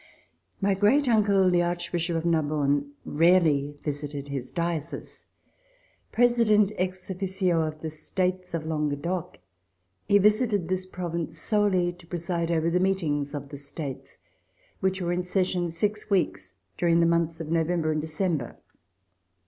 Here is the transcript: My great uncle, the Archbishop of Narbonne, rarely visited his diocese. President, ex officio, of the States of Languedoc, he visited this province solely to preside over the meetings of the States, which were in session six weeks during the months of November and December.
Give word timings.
My 0.61 0.73
great 0.73 1.07
uncle, 1.07 1.51
the 1.51 1.61
Archbishop 1.61 2.17
of 2.17 2.25
Narbonne, 2.25 2.93
rarely 3.05 3.77
visited 3.83 4.29
his 4.29 4.49
diocese. 4.49 5.27
President, 6.11 6.71
ex 6.75 7.11
officio, 7.11 7.61
of 7.61 7.81
the 7.81 7.91
States 7.91 8.55
of 8.55 8.65
Languedoc, 8.65 9.37
he 10.07 10.17
visited 10.17 10.69
this 10.69 10.87
province 10.87 11.37
solely 11.37 11.93
to 11.93 12.07
preside 12.07 12.49
over 12.49 12.71
the 12.71 12.79
meetings 12.79 13.35
of 13.35 13.49
the 13.49 13.57
States, 13.57 14.17
which 14.79 14.99
were 14.99 15.13
in 15.13 15.21
session 15.21 15.69
six 15.69 16.09
weeks 16.09 16.55
during 16.79 16.99
the 16.99 17.05
months 17.05 17.39
of 17.39 17.51
November 17.51 17.91
and 17.91 18.01
December. 18.01 18.57